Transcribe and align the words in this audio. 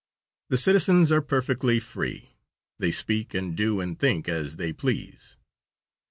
The 0.49 0.57
citizens 0.57 1.11
are 1.11 1.21
perfectly 1.21 1.79
free. 1.79 2.31
They 2.79 2.89
speak 2.89 3.35
and 3.35 3.55
do 3.55 3.79
and 3.79 3.99
think 3.99 4.27
as 4.27 4.55
they 4.55 4.73
please. 4.73 5.37